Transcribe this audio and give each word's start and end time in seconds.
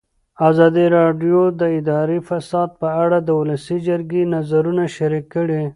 ازادي 0.49 0.85
راډیو 0.97 1.39
د 1.59 1.61
اداري 1.79 2.19
فساد 2.29 2.69
په 2.81 2.87
اړه 3.03 3.17
د 3.21 3.29
ولسي 3.39 3.77
جرګې 3.87 4.23
نظرونه 4.35 4.83
شریک 4.95 5.25
کړي. 5.35 5.61